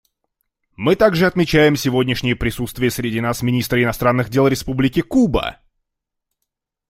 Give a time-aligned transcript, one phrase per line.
[0.75, 5.59] Мы также отмечаем сегодняшнее присутствие среди нас министра иностранных дел Республики Куба.